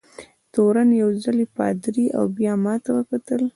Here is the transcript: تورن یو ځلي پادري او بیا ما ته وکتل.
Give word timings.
تورن 0.53 0.89
یو 1.01 1.09
ځلي 1.23 1.45
پادري 1.57 2.05
او 2.17 2.23
بیا 2.37 2.53
ما 2.63 2.73
ته 2.83 2.89
وکتل. 2.97 3.41